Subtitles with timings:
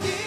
[0.00, 0.23] Let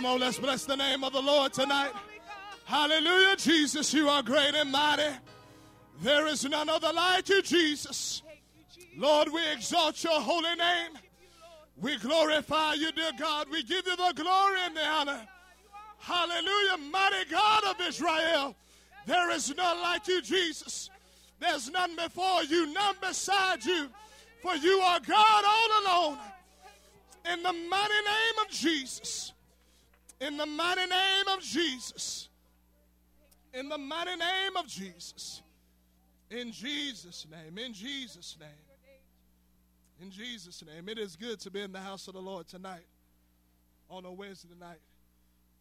[0.00, 1.92] Come on, let's bless the name of the Lord tonight.
[2.64, 5.14] Hallelujah, Jesus, you are great and mighty.
[6.00, 8.22] There is none other like you, Jesus.
[8.96, 10.92] Lord, we exalt your holy name.
[11.76, 13.48] We glorify you, dear God.
[13.50, 15.20] We give you the glory and the honor.
[15.98, 18.56] Hallelujah, mighty God of Israel.
[19.04, 20.88] There is none like you, Jesus.
[21.40, 23.88] There's none before you, none beside you.
[24.40, 26.18] For you are God all alone.
[27.30, 29.34] In the mighty name of Jesus.
[30.20, 32.28] In the mighty name of Jesus.
[33.54, 35.42] In the mighty name of Jesus.
[36.30, 37.58] In Jesus' name.
[37.58, 38.48] In Jesus' name.
[40.00, 40.88] In Jesus' name.
[40.88, 42.86] It is good to be in the house of the Lord tonight
[43.88, 44.80] on a Wednesday night.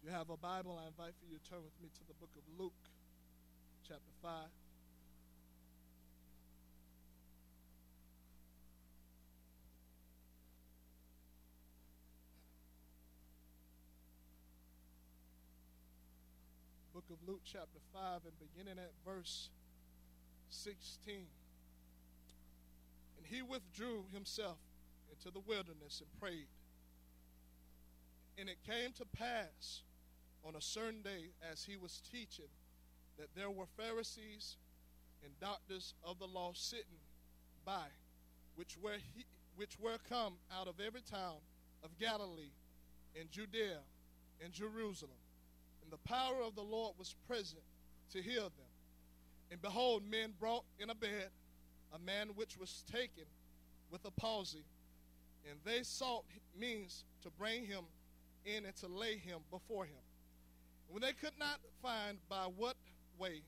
[0.01, 2.13] If you have a Bible, I invite for you to turn with me to the
[2.13, 2.73] book of Luke,
[3.87, 4.31] chapter 5.
[17.09, 19.49] Of Luke, chapter 5, and beginning at verse
[20.49, 21.15] 16.
[23.17, 24.57] And he withdrew himself
[25.11, 26.47] into the wilderness and prayed.
[28.37, 29.81] And it came to pass
[30.45, 32.49] on a certain day as he was teaching
[33.17, 34.57] that there were Pharisees
[35.23, 37.01] and doctors of the law sitting
[37.65, 37.87] by,
[38.55, 39.25] which were, he,
[39.55, 41.37] which were come out of every town
[41.83, 42.53] of Galilee
[43.19, 43.79] and Judea
[44.43, 45.17] and Jerusalem.
[45.89, 47.63] And the power of the Lord was present
[48.13, 48.69] to heal them.
[49.49, 51.29] And behold, men brought in a bed
[51.91, 53.23] a man which was taken
[53.89, 54.63] with a palsy,
[55.49, 56.25] and they sought
[56.55, 57.85] means to bring him
[58.45, 59.97] in and to lay him before him.
[60.89, 62.75] When they could not find by what
[63.17, 63.41] way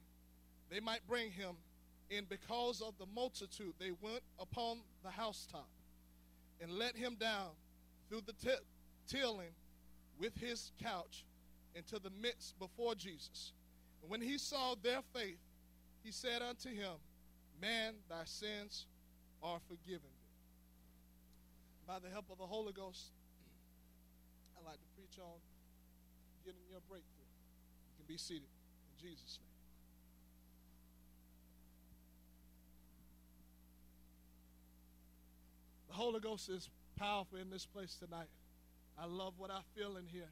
[0.71, 1.57] they might bring him
[2.09, 5.69] in because of the multitude, they went upon the housetop
[6.59, 7.49] and let him down
[8.09, 8.55] through the t-
[9.07, 9.53] tilling
[10.17, 11.23] with his couch
[11.75, 13.53] into the midst before Jesus.
[14.01, 15.39] And when he saw their faith,
[16.03, 16.93] he said unto him,
[17.61, 18.85] Man, thy sins
[19.43, 20.31] are forgiven thee.
[21.87, 23.11] By the help of the Holy Ghost,
[24.57, 25.39] I'd like to preach on
[26.43, 27.29] getting your breakthrough.
[27.89, 29.47] You can be seated in Jesus' name.
[35.89, 38.29] The Holy Ghost is powerful in this place tonight.
[38.97, 40.29] I love what I feel in here.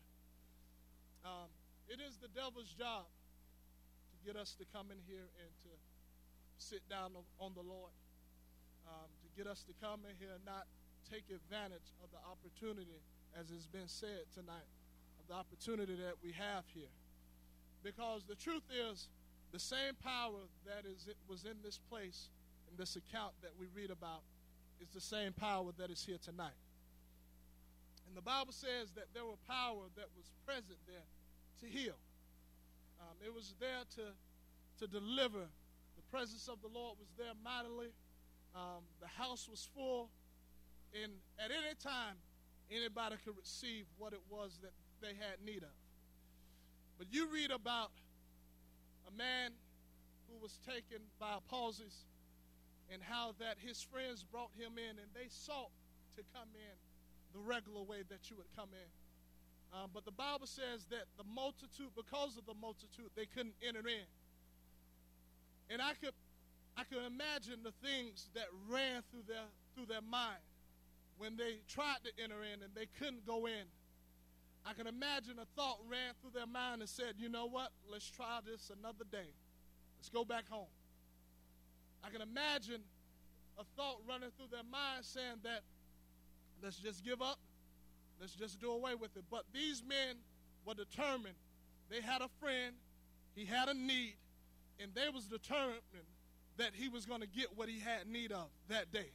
[1.25, 1.49] Um,
[1.87, 3.05] it is the devil's job
[4.11, 5.69] to get us to come in here and to
[6.57, 7.91] sit down on- the Lord,
[8.87, 10.67] um, to get us to come in here and not
[11.09, 13.01] take advantage of the opportunity,
[13.33, 14.67] as has been said tonight,
[15.19, 16.91] of the opportunity that we have here.
[17.81, 19.09] Because the truth is,
[19.51, 22.29] the same power that is it was in this place,
[22.69, 24.21] in this account that we read about,
[24.79, 26.53] is the same power that is here tonight.
[28.09, 31.05] And the Bible says that there were power that was present there
[31.61, 31.93] to heal.
[32.99, 34.09] Um, it was there to,
[34.81, 35.45] to deliver.
[35.45, 37.93] The presence of the Lord was there mightily.
[38.55, 40.09] Um, the house was full.
[40.91, 42.17] And at any time,
[42.73, 44.73] anybody could receive what it was that
[45.05, 45.77] they had need of.
[46.97, 47.91] But you read about
[49.07, 49.51] a man
[50.27, 52.09] who was taken by a palsies
[52.91, 55.69] and how that his friends brought him in and they sought
[56.17, 56.88] to come in
[57.33, 58.89] the regular way that you would come in.
[59.71, 63.87] Um, but the Bible says that the multitude, because of the multitude, they couldn't enter
[63.87, 64.07] in.
[65.69, 66.13] And I could,
[66.75, 69.45] I could imagine the things that ran through their
[69.75, 70.41] through their mind
[71.19, 73.69] when they tried to enter in and they couldn't go in.
[74.65, 77.71] I can imagine a thought ran through their mind and said, "You know what?
[77.91, 79.29] Let's try this another day.
[79.99, 80.71] Let's go back home.
[82.03, 82.81] I can imagine
[83.59, 85.61] a thought running through their mind saying that
[86.63, 87.39] let's just give up,
[88.19, 89.23] let's just do away with it.
[89.29, 90.15] But these men
[90.65, 91.35] were determined.
[91.89, 92.75] They had a friend,
[93.35, 94.15] he had a need,
[94.79, 95.81] and they was determined
[96.57, 99.11] that he was going to get what he had need of that day.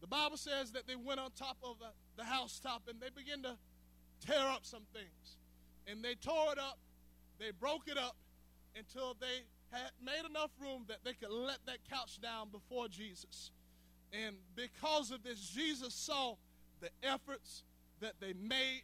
[0.00, 3.42] The Bible says that they went on top of the, the housetop and they began
[3.42, 3.56] to
[4.26, 5.36] tear up some things.
[5.86, 6.78] And they tore it up,
[7.38, 8.16] they broke it up
[8.76, 13.50] until they had made enough room that they could let that couch down before Jesus.
[14.12, 16.36] And because of this, Jesus saw
[16.84, 17.62] the efforts
[18.00, 18.82] that they made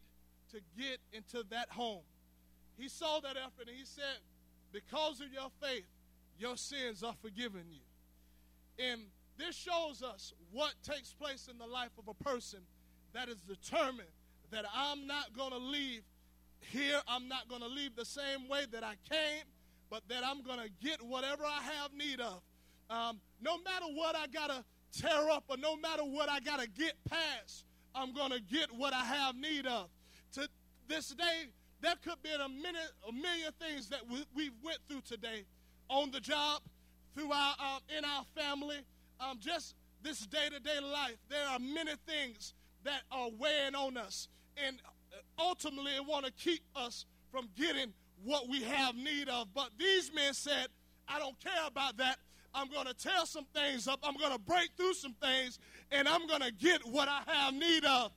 [0.51, 2.03] to get into that home.
[2.79, 4.19] He saw that effort and he said,
[4.73, 5.85] Because of your faith,
[6.39, 8.85] your sins are forgiven you.
[8.85, 9.03] And
[9.37, 12.61] this shows us what takes place in the life of a person
[13.13, 14.09] that is determined
[14.51, 16.03] that I'm not going to leave
[16.61, 19.45] here, I'm not going to leave the same way that I came,
[19.91, 22.41] but that I'm going to get whatever I have need of.
[22.89, 24.65] Um, no matter what I got to
[24.99, 27.65] tear up or no matter what I got to get past,
[27.95, 29.89] I'm going to get what I have need of.
[30.35, 30.49] To
[30.89, 31.47] this day,
[31.81, 35.45] there could be a, minute, a million things that we, we went through today
[35.89, 36.63] on the job,
[37.15, 38.79] through our, uh, in our family,
[39.21, 41.17] um, just this day-to-day life.
[41.29, 42.55] There are many things
[42.85, 44.77] that are weighing on us, and
[45.39, 47.93] ultimately want to keep us from getting
[48.25, 49.49] what we have need of.
[49.55, 50.69] But these men said,
[51.09, 52.19] I don't care about that.
[52.55, 54.01] I'm going to tear some things up.
[54.03, 55.59] I'm going to break through some things,
[55.91, 58.13] and I'm going to get what I have need of.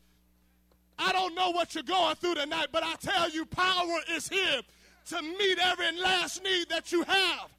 [0.98, 4.62] I don't know what you're going through tonight, but I tell you, power is here
[5.08, 7.50] to meet every last need that you have.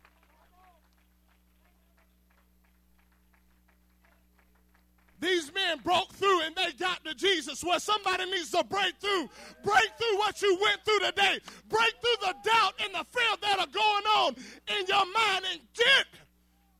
[5.20, 7.64] These men broke through and they got to Jesus.
[7.64, 9.30] Where somebody needs to break through.
[9.64, 11.38] Break through what you went through today.
[11.70, 14.34] Break through the doubt and the fear that are going on
[14.78, 16.06] in your mind and get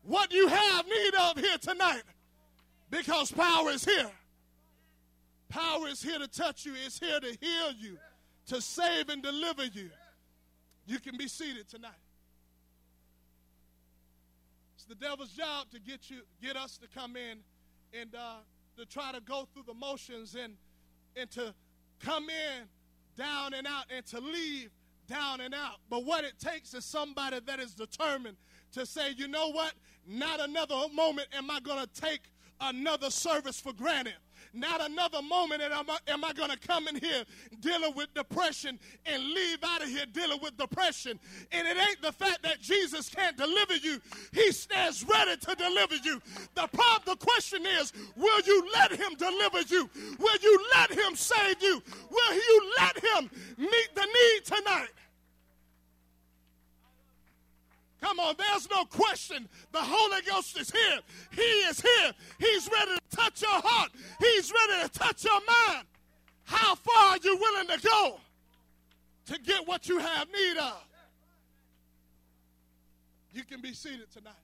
[0.05, 2.03] what you have need of here tonight.
[2.91, 4.11] Because power is here.
[5.49, 7.99] Power is here to touch you, it's here to heal you,
[8.47, 9.91] to save and deliver you.
[10.87, 11.93] You can be seated tonight.
[14.75, 17.39] It's the devil's job to get you, get us to come in
[17.99, 18.37] and uh,
[18.77, 20.55] to try to go through the motions and
[21.17, 21.55] and to
[22.01, 22.67] come in
[23.17, 24.71] down and out and to leave
[25.07, 25.77] down and out.
[25.89, 28.37] But what it takes is somebody that is determined
[28.73, 29.73] to say, you know what?
[30.07, 32.21] Not another moment am I going to take
[32.61, 34.15] another service for granted.
[34.53, 37.25] Not another moment am I, going to come in here
[37.61, 41.19] dealing with depression and leave out of here dealing with depression.
[41.51, 44.01] And it ain't the fact that Jesus can't deliver you,
[44.33, 46.21] He stands ready to deliver you.
[46.55, 49.91] The problem, the question is, will you let Him deliver you?
[50.19, 51.83] Will you let Him save you?
[52.11, 54.91] Will you let Him meet the need tonight?
[58.01, 59.49] Come on, there's no question.
[59.73, 61.01] The Holy Ghost is here.
[61.33, 62.13] He is here.
[62.39, 65.87] He's ready to touch your heart, He's ready to touch your mind.
[66.45, 68.21] How far are you willing to go
[69.27, 70.85] to get what you have need of?
[73.33, 74.35] You can be seated tonight.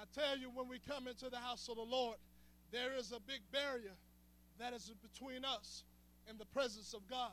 [0.00, 2.16] I tell you, when we come into the house of the Lord,
[2.70, 3.92] there is a big barrier
[4.58, 5.82] that is between us
[6.28, 7.32] and the presence of God.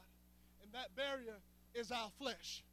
[0.63, 1.36] And that barrier
[1.74, 2.63] is our flesh.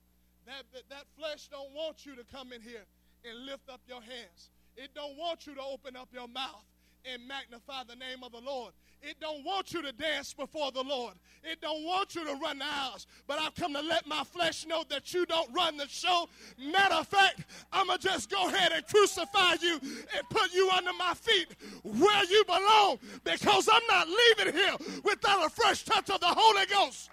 [0.49, 2.87] That, that, that flesh don't want you to come in here
[3.28, 4.49] and lift up your hands.
[4.78, 6.64] It don't want you to open up your mouth
[7.05, 8.73] and magnify the name of the Lord.
[9.02, 11.14] It don't want you to dance before the Lord.
[11.45, 13.07] It don't want you to run the house.
[13.26, 16.31] But I've come to let my flesh know that you don't run the show.
[16.59, 20.71] Matter of fact, I'm going to just go ahead and crucify you and put you
[20.71, 21.49] under my feet
[21.83, 24.75] where you belong because I'm not leaving here
[25.05, 27.11] without a fresh touch of the Holy Ghost.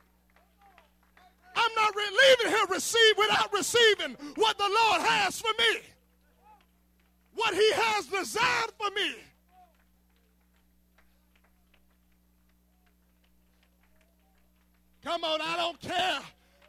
[1.56, 5.82] I'm not leaving here receive without receiving what the Lord has for me.
[7.34, 9.16] What he has designed for me.
[15.04, 16.20] Come on, I don't care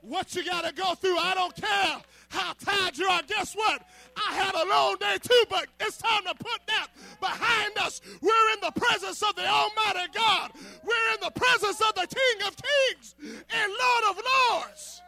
[0.03, 1.19] what you got to go through.
[1.19, 1.97] I don't care
[2.29, 3.23] how tired you are.
[3.23, 3.83] Guess what?
[4.17, 6.89] I had a long day too, but it's time to put that
[7.21, 8.01] behind us.
[8.21, 10.53] We're in the presence of the Almighty God.
[10.85, 15.03] We're in the presence of the King of Kings and Lord of Lords.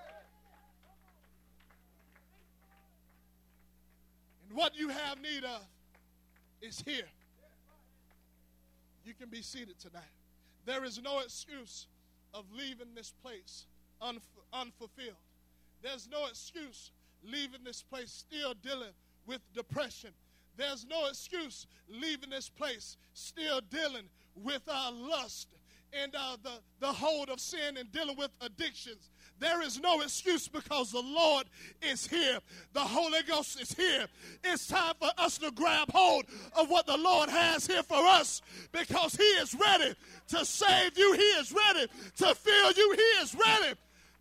[4.48, 5.60] And what you have need of
[6.68, 7.08] is here.
[9.04, 10.02] You can be seated tonight.
[10.66, 11.86] There is no excuse
[12.34, 13.64] of leaving this place
[14.02, 14.20] unf-
[14.52, 15.16] unfulfilled.
[15.82, 16.90] There's no excuse
[17.24, 18.92] leaving this place still dealing
[19.26, 20.10] with depression.
[20.56, 25.54] There's no excuse leaving this place still dealing with our lust
[25.92, 29.10] and uh, the, the hold of sin and dealing with addictions.
[29.40, 31.46] There is no excuse because the Lord
[31.82, 32.38] is here.
[32.72, 34.06] The Holy Ghost is here.
[34.44, 36.24] It's time for us to grab hold
[36.56, 38.42] of what the Lord has here for us
[38.72, 39.94] because He is ready
[40.28, 41.12] to save you.
[41.14, 42.94] He is ready to fill you.
[42.96, 43.74] He is ready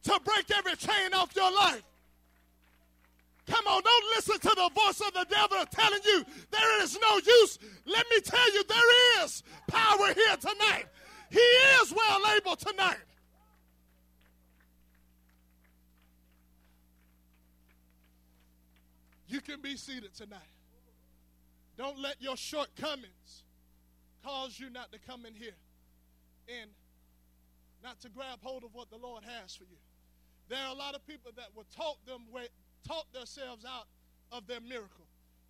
[0.04, 1.84] to break every chain off your life.
[3.48, 7.16] Come on, don't listen to the voice of the devil telling you there is no
[7.16, 7.58] use.
[7.86, 10.86] Let me tell you, there is power here tonight.
[11.30, 12.98] He is well able tonight.
[19.28, 20.40] You can be seated tonight.
[21.78, 23.44] Don't let your shortcomings
[24.24, 25.56] cause you not to come in here
[26.48, 26.70] and
[27.84, 29.78] not to grab hold of what the Lord has for you.
[30.50, 32.22] There are a lot of people that were taught them
[32.88, 33.88] taught themselves out
[34.32, 35.06] of their miracle.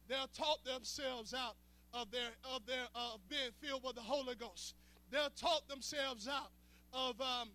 [0.08, 1.56] They're taught themselves out
[1.94, 4.76] of their of their uh, being filled with the Holy Ghost.
[5.12, 6.52] They're taught themselves out
[6.94, 7.50] of um,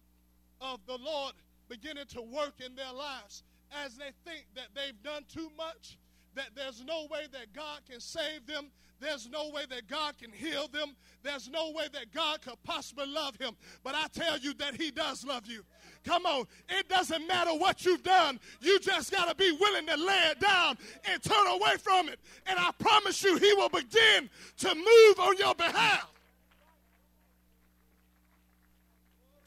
[0.60, 1.34] of the Lord
[1.68, 3.42] beginning to work in their lives
[3.84, 5.96] as they think that they've done too much
[6.34, 8.70] that there's no way that God can save them.
[9.00, 10.94] There's no way that God can heal them.
[11.24, 13.56] There's no way that God could possibly love him.
[13.82, 15.64] But I tell you that he does love you.
[16.04, 16.46] Come on.
[16.68, 18.38] It doesn't matter what you've done.
[18.60, 22.20] You just got to be willing to lay it down and turn away from it.
[22.46, 26.12] And I promise you, he will begin to move on your behalf.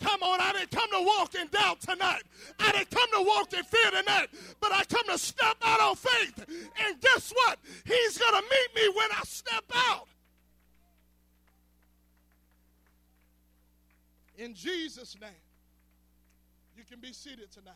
[0.02, 2.24] Come on, I didn't come to walk in doubt tonight.
[2.60, 4.28] I didn't come to walk in fear tonight,
[4.60, 6.46] but I come to step out on faith.
[6.86, 7.60] And guess what?
[7.86, 10.08] He's going to meet me when I step out.
[14.38, 15.32] In Jesus' name,
[16.76, 17.74] you can be seated tonight.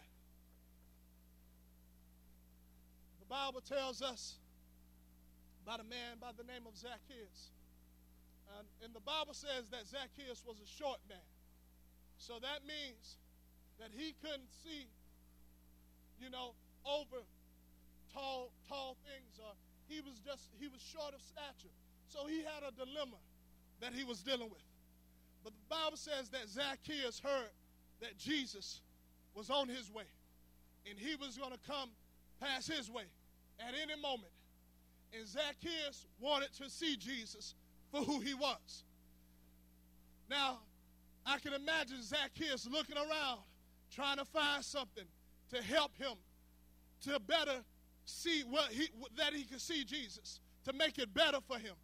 [3.21, 4.35] The Bible tells us
[5.63, 7.51] about a man by the name of Zacchaeus.
[8.57, 11.17] And, and the Bible says that Zacchaeus was a short man.
[12.19, 13.17] So that means
[13.79, 14.85] that he couldn't see,
[16.21, 16.51] you know,
[16.85, 17.23] over
[18.13, 19.53] tall, tall things, or
[19.87, 21.73] he was just he was short of stature.
[22.07, 23.17] So he had a dilemma
[23.81, 24.61] that he was dealing with.
[25.43, 27.51] But the Bible says that Zacchaeus heard
[28.01, 28.81] that Jesus
[29.33, 30.09] was on his way,
[30.89, 31.89] and he was going to come
[32.41, 33.05] pass his way
[33.59, 34.31] at any moment.
[35.17, 37.55] And Zacchaeus wanted to see Jesus
[37.91, 38.83] for who he was.
[40.29, 40.59] Now,
[41.29, 43.39] I can imagine Zacchaeus looking around,
[43.93, 45.05] trying to find something
[45.53, 46.13] to help him
[47.03, 47.63] to better
[48.05, 51.75] see what he that he could see Jesus, to make it better for him.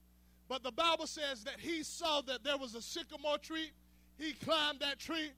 [0.47, 3.71] But the Bible says that he saw that there was a sycamore tree.
[4.17, 5.31] He climbed that tree.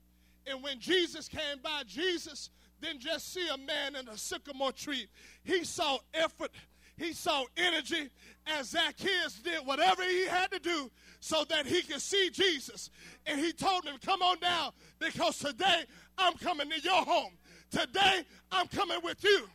[0.45, 2.49] And when Jesus came by, Jesus
[2.81, 5.07] didn't just see a man in a sycamore tree.
[5.43, 6.51] He saw effort.
[6.97, 8.09] He saw energy
[8.47, 10.89] as Zacchaeus did whatever he had to do
[11.19, 12.89] so that he could see Jesus.
[13.25, 15.83] And he told him, Come on down because today
[16.17, 17.33] I'm coming to your home.
[17.69, 19.47] Today I'm coming with you.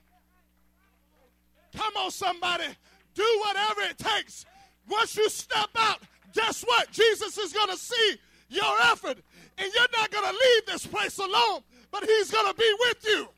[1.77, 2.67] Come on, somebody.
[3.15, 4.45] Do whatever it takes.
[4.89, 6.01] Once you step out,
[6.35, 6.91] guess what?
[6.93, 8.17] Jesus is going to see
[8.49, 9.19] your effort.
[9.59, 13.05] And you're not going to leave this place alone, but he's going to be with
[13.05, 13.29] you.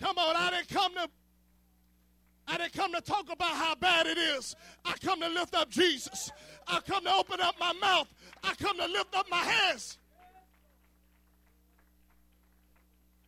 [0.00, 1.08] Come on, I didn't come to
[2.50, 4.56] I didn't come to talk about how bad it is.
[4.82, 6.30] I come to lift up Jesus.
[6.66, 8.08] I come to open up my mouth.
[8.42, 9.98] I come to lift up my hands.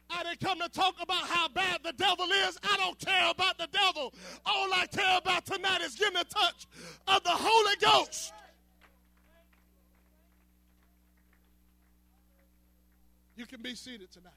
[0.09, 2.59] I didn't come to talk about how bad the devil is.
[2.63, 4.13] I don't care about the devil.
[4.47, 6.67] All I care about tonight is getting a touch
[7.07, 8.33] of the Holy Ghost.
[13.37, 14.33] You can be seated tonight.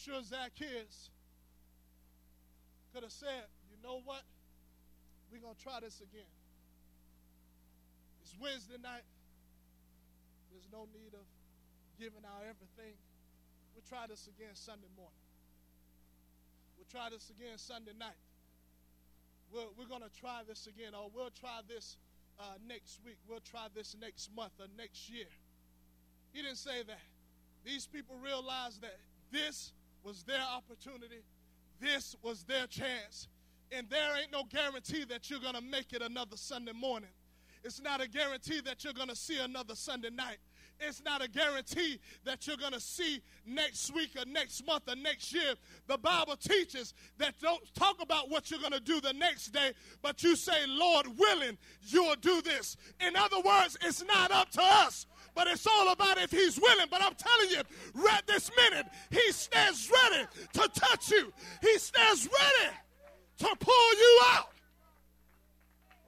[0.00, 1.10] Sure Zacchaeus
[2.94, 4.22] could have said, you know what?
[5.30, 6.32] We're going to try this again.
[8.22, 9.04] It's Wednesday night.
[10.50, 11.26] There's no need of
[12.00, 12.96] giving out everything.
[13.76, 15.20] We'll try this again Sunday morning.
[16.80, 18.16] We'll try this again Sunday night.
[19.52, 21.98] We're, we're going to try this again, or we'll try this
[22.40, 23.20] uh, next week.
[23.28, 25.28] We'll try this next month or next year.
[26.32, 27.04] He didn't say that.
[27.66, 28.96] These people realized that
[29.30, 29.72] this
[30.04, 31.22] was their opportunity
[31.80, 33.28] this was their chance.
[33.72, 37.10] And there ain't no guarantee that you're going to make it another Sunday morning.
[37.64, 40.38] It's not a guarantee that you're going to see another Sunday night.
[40.82, 44.96] It's not a guarantee that you're going to see next week or next month or
[44.96, 45.54] next year.
[45.86, 49.72] The Bible teaches that don't talk about what you're going to do the next day,
[50.00, 52.78] but you say, Lord willing, you'll do this.
[53.06, 55.06] In other words, it's not up to us
[55.40, 56.86] but it's all about if he's willing.
[56.90, 57.62] But I'm telling you,
[57.94, 61.32] right this minute, he stands ready to touch you.
[61.62, 62.74] He stands ready
[63.38, 64.50] to pull you out.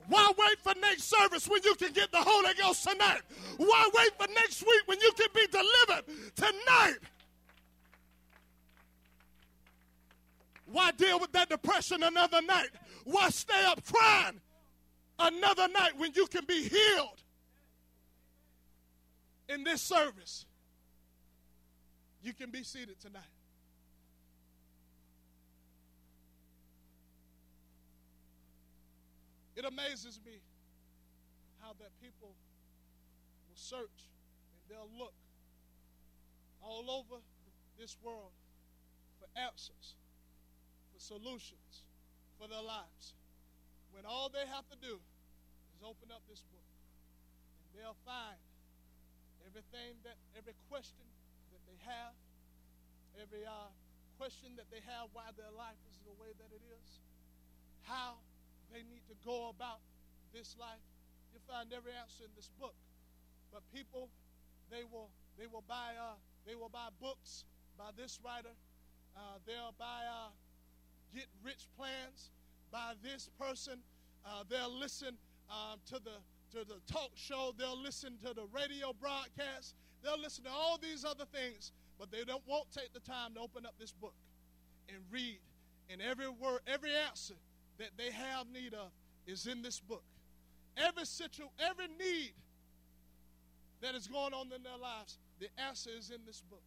[0.08, 3.22] Why wait for next service when you can get the Holy Ghost tonight?
[3.56, 6.04] Why wait for next week when you can be delivered
[6.36, 6.98] tonight?
[10.66, 12.68] Why deal with that depression another night?
[13.04, 14.42] Why stay up crying
[15.18, 17.21] another night when you can be healed
[19.52, 20.46] in this service?
[22.22, 23.22] You can be seated tonight.
[29.54, 30.40] It amazes me
[31.60, 32.34] how that people
[33.48, 34.08] will search
[34.56, 35.12] and they'll look
[36.62, 37.20] all over
[37.78, 38.32] this world
[39.18, 39.94] for answers
[40.92, 41.84] for solutions
[42.38, 43.14] for their lives.
[43.92, 44.98] When all they have to do
[45.76, 46.64] is open up this book,
[47.66, 48.38] and they'll find
[49.52, 51.04] everything that, every question
[51.52, 52.16] that they have,
[53.20, 53.68] every uh,
[54.16, 56.88] question that they have why their life is the way that it is,
[57.84, 58.16] how
[58.72, 59.84] they need to go about
[60.32, 60.80] this life.
[61.36, 62.72] You'll find every answer in this book.
[63.52, 64.08] But people,
[64.72, 66.16] they will they will buy uh,
[66.48, 67.44] they will buy books
[67.76, 68.56] by this writer.
[69.12, 70.32] Uh, they'll buy uh,
[71.12, 72.32] get rich plans
[72.72, 73.84] by this person.
[74.24, 75.20] Uh, they'll listen
[75.52, 76.16] um, to the
[76.52, 77.52] to the talk show.
[77.58, 79.74] They'll listen to the radio broadcast.
[80.02, 83.40] They'll listen to all these other things, but they don't won't take the time to
[83.40, 84.14] open up this book
[84.88, 85.38] and read.
[85.90, 87.34] And every word, every answer
[87.78, 88.90] that they have need of
[89.26, 90.02] is in this book.
[90.76, 92.32] Every situ, every need
[93.80, 96.62] that is going on in their lives, the answer is in this book.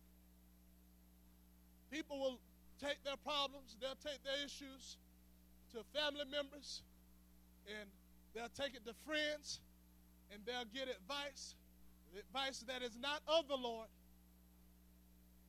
[1.92, 2.40] People will
[2.80, 4.98] take their problems, they'll take their issues
[5.72, 6.82] to family members,
[7.68, 7.90] and
[8.34, 9.60] they'll take it to friends,
[10.46, 11.56] they'll get advice,
[12.18, 13.88] advice that is not of the Lord,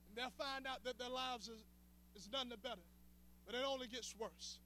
[0.08, 1.62] and they'll find out that their lives is,
[2.16, 2.84] is none the better.
[3.46, 4.58] But it only gets worse.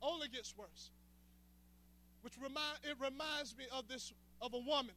[0.00, 0.90] Only gets worse.
[2.22, 4.96] Which remind it reminds me of this of a woman.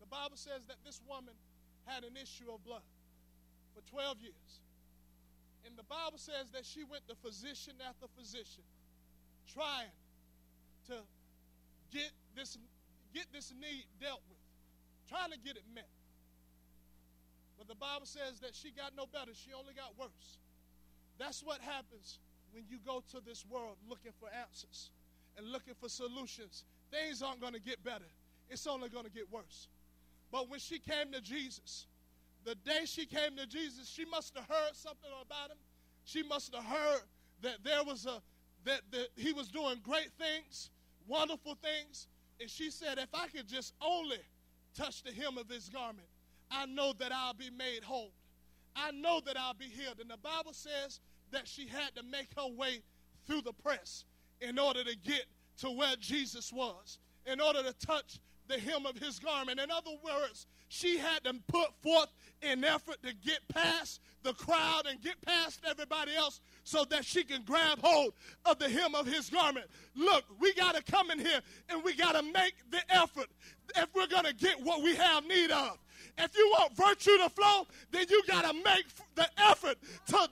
[0.00, 1.34] The Bible says that this woman
[1.86, 2.86] had an issue of blood
[3.74, 4.60] for 12 years.
[5.66, 8.62] And the Bible says that she went to physician after physician
[9.52, 9.90] trying
[10.88, 10.94] to
[11.90, 12.58] get this,
[13.16, 14.44] get this need dealt with,
[15.08, 15.88] trying to get it met.
[17.56, 20.36] But the Bible says that she got no better, she only got worse.
[21.16, 22.18] That's what happens
[22.52, 24.90] when you go to this world looking for answers
[25.38, 26.64] and looking for solutions.
[26.90, 28.04] Things aren't going to get better,
[28.50, 29.68] it's only going to get worse.
[30.30, 31.86] But when she came to Jesus,
[32.44, 35.56] the day she came to Jesus, she must have heard something about him.
[36.04, 37.02] She must have heard
[37.42, 38.20] that there was a
[38.64, 40.70] that, that he was doing great things,
[41.06, 42.08] wonderful things.
[42.40, 44.18] And she said, if I could just only
[44.76, 46.06] touch the hem of his garment,
[46.50, 48.12] I know that I'll be made whole.
[48.74, 50.00] I know that I'll be healed.
[50.00, 52.82] And the Bible says that she had to make her way
[53.26, 54.04] through the press
[54.40, 55.24] in order to get
[55.58, 59.60] to where Jesus was, in order to touch the hem of his garment.
[59.60, 62.08] In other words, she had to put forth
[62.42, 67.22] an effort to get past the crowd and get past everybody else so that she
[67.22, 68.12] can grab hold
[68.44, 69.66] of the hem of his garment.
[69.94, 73.28] Look, we got to come in here and we got to make the effort
[73.76, 75.78] if we're going to get what we have need of.
[76.18, 79.76] If you want virtue to flow, then you got to make the effort
[80.08, 80.28] to.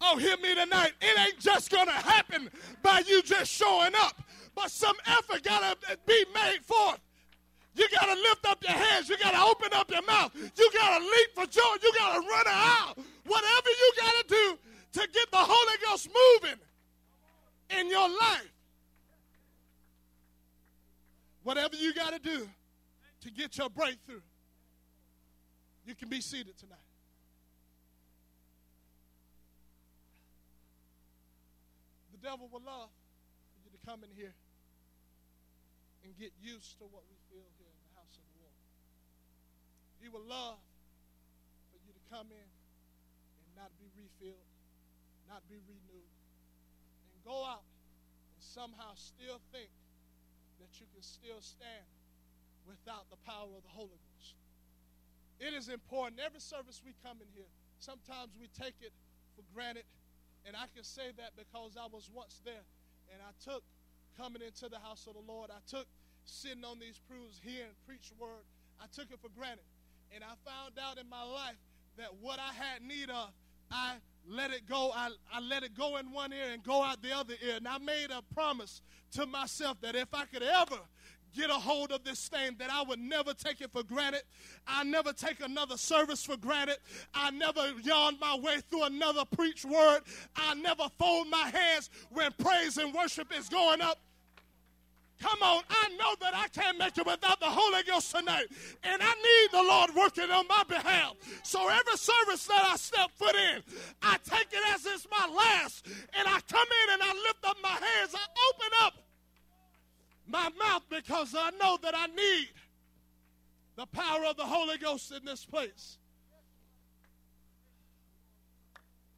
[0.00, 0.92] Oh, hear me tonight.
[1.00, 2.50] It ain't just going to happen
[2.82, 4.22] by you just showing up,
[4.58, 6.98] but some effort got to be made forth.
[7.76, 9.08] You got to lift up your hands.
[9.08, 10.32] You got to open up your mouth.
[10.34, 11.76] You got to leap for joy.
[11.80, 12.98] You got to run out.
[13.24, 14.58] Whatever you got to do
[14.94, 16.58] to get the Holy Ghost moving
[17.78, 18.52] in your life.
[21.44, 22.48] Whatever you got to do
[23.20, 24.20] to get your breakthrough.
[25.86, 26.78] You can be seated tonight.
[32.10, 32.88] The devil will love
[33.54, 34.32] for you to come in here
[36.08, 38.56] and get used to what we feel here in the house of the Lord.
[40.00, 40.56] he would love
[41.68, 44.48] for you to come in and not be refilled,
[45.28, 46.12] not be renewed,
[47.12, 47.68] and go out
[48.32, 49.68] and somehow still think
[50.64, 51.84] that you can still stand
[52.64, 54.32] without the power of the Holy Ghost.
[55.44, 56.24] It is important.
[56.24, 57.52] Every service we come in here,
[57.84, 58.96] sometimes we take it
[59.36, 59.84] for granted.
[60.48, 62.64] And I can say that because I was once there.
[63.12, 63.60] And I took
[64.18, 65.86] coming into the house of the Lord, I took
[66.24, 68.42] sitting on these pews, hearing preach word,
[68.80, 69.64] I took it for granted.
[70.14, 71.56] And I found out in my life
[71.96, 73.30] that what I had need of,
[73.70, 73.94] I
[74.26, 74.90] let it go.
[74.94, 77.56] I, I let it go in one ear and go out the other ear.
[77.56, 78.80] And I made a promise
[79.12, 80.78] to myself that if I could ever
[81.36, 84.22] get a hold of this thing that I would never take it for granted.
[84.66, 86.78] I never take another service for granted.
[87.14, 90.00] I never yawn my way through another preach word.
[90.36, 93.98] I never fold my hands when praise and worship is going up.
[95.20, 98.46] Come on, I know that I can't make it without the Holy Ghost tonight.
[98.84, 101.14] And I need the Lord working on my behalf.
[101.42, 103.62] So every service that I step foot in,
[104.00, 105.86] I take it as it's my last.
[106.14, 108.14] And I come in and I lift up my hands.
[108.14, 108.94] I open up
[110.26, 112.48] my mouth because I know that I need
[113.76, 115.98] the power of the Holy Ghost in this place.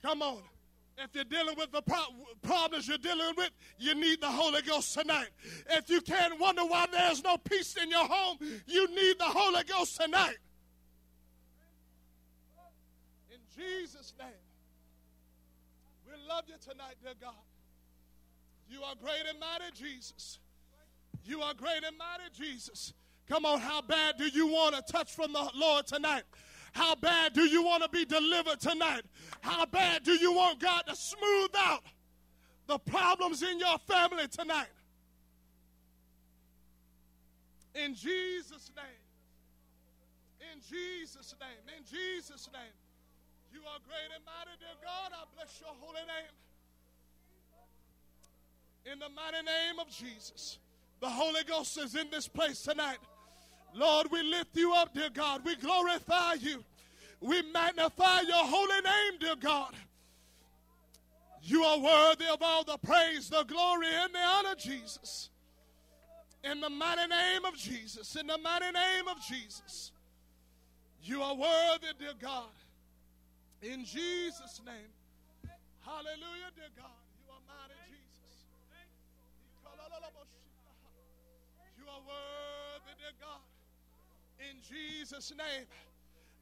[0.02, 0.42] Come on.
[0.98, 4.92] If you're dealing with the pro- problems you're dealing with, you need the Holy Ghost
[4.98, 5.28] tonight.
[5.70, 9.64] If you can't wonder why there's no peace in your home, you need the Holy
[9.64, 10.36] Ghost tonight.
[13.30, 14.28] In Jesus' name,
[16.06, 17.34] we love you tonight, dear God.
[18.68, 20.38] You are great and mighty, Jesus.
[21.24, 22.92] You are great and mighty, Jesus.
[23.28, 26.24] Come on, how bad do you want a touch from the Lord tonight?
[26.72, 29.02] How bad do you want to be delivered tonight?
[29.40, 31.82] How bad do you want God to smooth out
[32.66, 34.68] the problems in your family tonight?
[37.74, 39.00] In Jesus' name.
[40.52, 41.76] In Jesus' name.
[41.76, 42.74] In Jesus' name.
[43.52, 45.12] You are great and mighty, dear God.
[45.12, 46.34] I bless your holy name.
[48.92, 50.58] In the mighty name of Jesus.
[51.00, 52.98] The Holy Ghost is in this place tonight.
[53.74, 55.42] Lord, we lift you up, dear God.
[55.44, 56.64] We glorify you.
[57.20, 59.74] We magnify your holy name, dear God.
[61.42, 65.30] You are worthy of all the praise, the glory, and the honor, Jesus.
[66.42, 69.92] In the mighty name of Jesus, in the mighty name of Jesus.
[71.02, 72.52] You are worthy, dear God.
[73.62, 74.92] In Jesus' name.
[75.80, 77.00] Hallelujah, dear God.
[77.24, 78.44] You are mighty, Jesus.
[81.78, 83.49] You are worthy, dear God
[84.48, 85.66] in Jesus' name.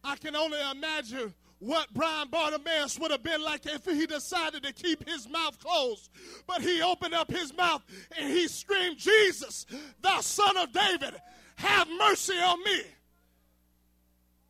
[0.05, 4.73] I can only imagine what blind Bartimaeus would have been like if he decided to
[4.73, 6.11] keep his mouth closed.
[6.47, 7.83] But he opened up his mouth
[8.17, 9.67] and he screamed, Jesus,
[10.01, 11.15] thou son of David,
[11.57, 12.83] have mercy on me.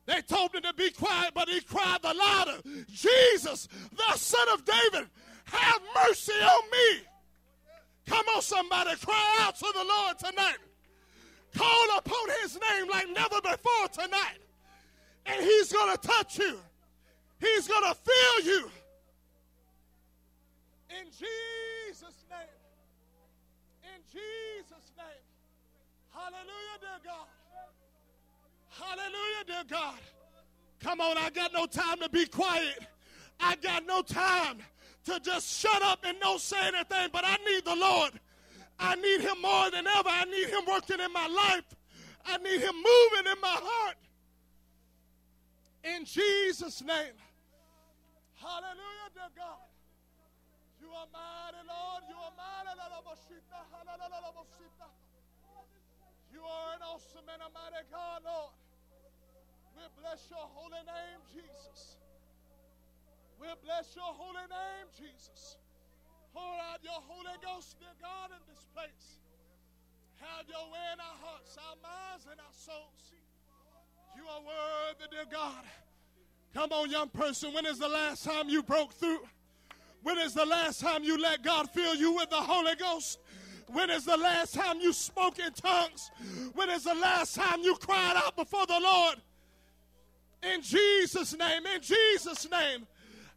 [0.04, 4.64] They told him to be quiet, but he cried the louder, Jesus, thou son of
[4.64, 5.08] David,
[5.44, 7.02] have mercy on me.
[8.06, 10.56] Come on, somebody, cry out to the Lord tonight.
[11.56, 14.38] Call upon his name like never before tonight.
[15.26, 16.58] And he's going to touch you.
[17.40, 18.70] He's going to fill you.
[20.90, 22.58] In Jesus' name.
[23.84, 25.06] In Jesus' name.
[26.11, 27.26] Hallelujah, dear God.
[28.70, 29.98] Hallelujah, dear God.
[30.80, 32.87] Come on, I got no time to be quiet.
[33.40, 34.58] I got no time
[35.04, 38.12] to just shut up and not say anything, but I need the Lord
[38.78, 40.08] I need him more than ever.
[40.08, 41.64] I need him working in my life.
[42.24, 43.96] I need him moving in my heart.
[45.84, 47.16] In Jesus' name.
[48.36, 49.66] Hallelujah, dear God.
[50.80, 52.02] You are mighty, Lord.
[52.08, 52.58] You are mighty.
[56.38, 58.54] You are an awesome and a mighty God, Lord.
[59.74, 61.96] We bless your holy name, Jesus.
[63.40, 65.56] We bless your holy name, Jesus.
[66.38, 69.18] Pour out your Holy Ghost, dear God, in this place.
[70.20, 73.12] Have your way in our hearts, our minds, and our souls.
[74.16, 75.64] You are worthy, dear God.
[76.55, 77.53] Come on, young person.
[77.53, 79.20] When is the last time you broke through?
[80.05, 83.18] When is the last time you let God fill you with the Holy Ghost?
[83.66, 86.12] When is the last time you spoke in tongues?
[86.55, 89.16] When is the last time you cried out before the Lord?
[90.42, 92.87] In Jesus' name, in Jesus' name.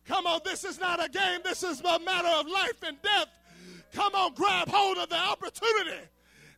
[0.06, 1.42] Come on, this is not a game.
[1.44, 3.28] This is a matter of life and death.
[3.94, 6.02] Come on, grab hold of the opportunity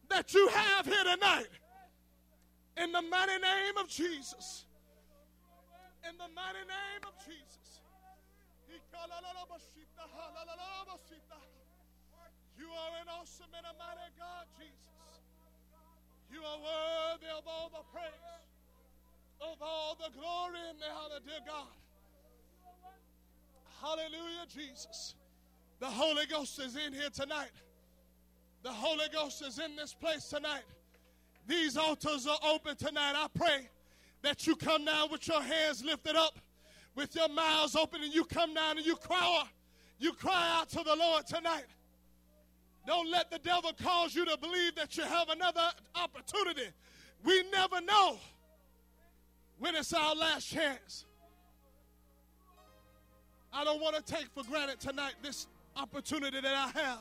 [0.10, 1.50] that you have here tonight.
[2.78, 4.66] In the mighty name of Jesus.
[6.08, 7.54] In the mighty name of Jesus.
[12.58, 14.74] You are an awesome and a mighty God, Jesus.
[16.32, 18.48] You are worthy of all the praise,
[19.42, 21.83] of all the glory and the honor, dear God.
[23.84, 25.16] Hallelujah, Jesus.
[25.82, 27.52] The Holy Ghost is in here tonight.
[28.64, 30.64] The Holy Ghost is in this place tonight.
[31.48, 33.12] These altars are open tonight.
[33.14, 33.68] I pray
[34.22, 36.40] that you come down with your hands lifted up,
[36.96, 39.44] with your mouths open, and you come down and you cry,
[40.00, 41.66] you cry out to the Lord tonight.
[42.88, 46.70] Don't let the devil cause you to believe that you have another opportunity.
[47.26, 48.18] We never know
[49.60, 51.04] when it's our last chance.
[53.54, 57.00] I don't want to take for granted tonight this opportunity that I have.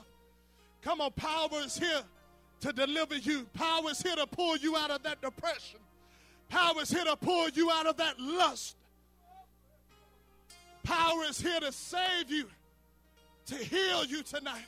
[0.81, 2.01] Come on, power is here
[2.61, 3.45] to deliver you.
[3.53, 5.79] Power is here to pull you out of that depression.
[6.49, 8.75] Power is here to pull you out of that lust.
[10.83, 12.47] Power is here to save you,
[13.47, 14.65] to heal you tonight.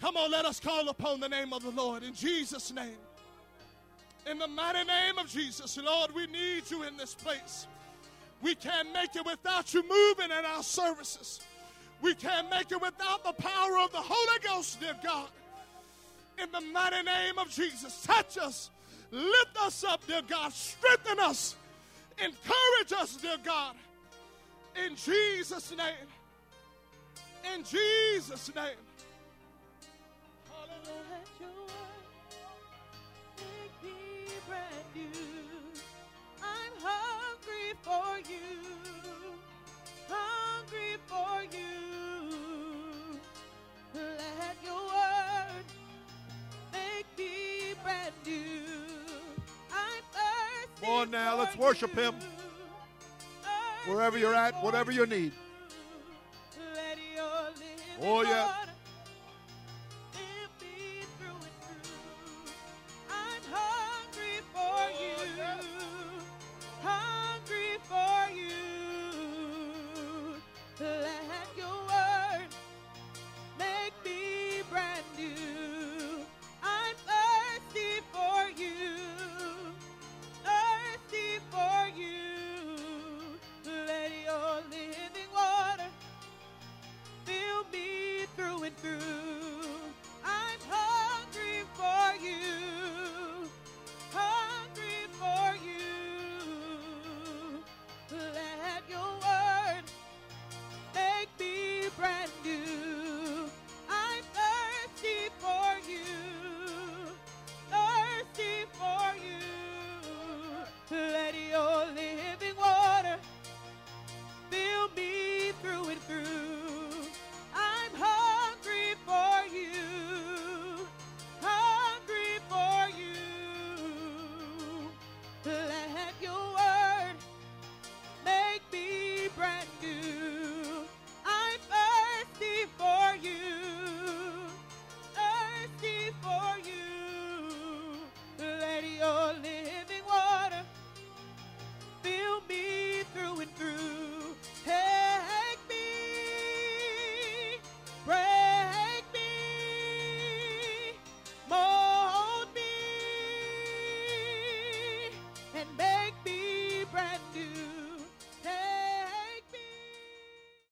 [0.00, 2.96] Come on, let us call upon the name of the Lord in Jesus' name.
[4.26, 7.66] In the mighty name of Jesus, Lord, we need you in this place.
[8.44, 11.40] We can't make it without you moving in our services.
[12.02, 15.28] We can't make it without the power of the Holy Ghost, dear God.
[16.36, 18.68] In the mighty name of Jesus, touch us,
[19.10, 21.56] lift us up, dear God, strengthen us,
[22.18, 23.76] encourage us, dear God.
[24.84, 26.08] In Jesus' name.
[27.54, 28.76] In Jesus' name.
[37.84, 38.48] For you,
[40.08, 43.20] hungry for you.
[43.94, 45.66] Let your word
[46.72, 48.64] make me brand new.
[49.70, 52.14] I'm thirsty Come on now, let's worship you, Him.
[53.86, 55.32] Wherever you're at, whatever you need.
[56.74, 57.44] Let your
[58.00, 58.63] Oh, yeah.